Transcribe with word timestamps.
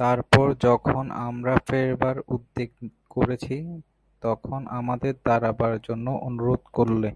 তারপর 0.00 0.46
যখন 0.60 1.04
আমরা 1.26 1.54
ফেরবার 1.66 2.16
উদ্যোগ 2.28 2.70
করছি, 3.10 3.56
তখন 4.22 4.60
আমাদের 4.70 5.14
দাঁড়াবার 5.24 5.74
জন্য 5.82 6.06
অনুরোধ 6.28 6.62
করলে। 6.72 7.10